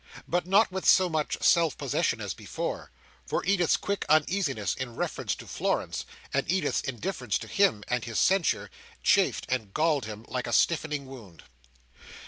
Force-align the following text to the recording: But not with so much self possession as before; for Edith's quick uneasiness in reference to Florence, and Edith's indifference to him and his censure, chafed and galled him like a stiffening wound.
But 0.27 0.47
not 0.47 0.71
with 0.71 0.83
so 0.87 1.09
much 1.09 1.37
self 1.43 1.77
possession 1.77 2.21
as 2.21 2.33
before; 2.33 2.89
for 3.23 3.45
Edith's 3.45 3.77
quick 3.77 4.03
uneasiness 4.09 4.73
in 4.73 4.95
reference 4.95 5.35
to 5.35 5.45
Florence, 5.45 6.05
and 6.33 6.51
Edith's 6.51 6.81
indifference 6.81 7.37
to 7.37 7.45
him 7.47 7.83
and 7.87 8.03
his 8.03 8.17
censure, 8.17 8.71
chafed 9.03 9.45
and 9.47 9.75
galled 9.75 10.05
him 10.05 10.25
like 10.27 10.47
a 10.47 10.53
stiffening 10.53 11.05
wound. 11.05 11.43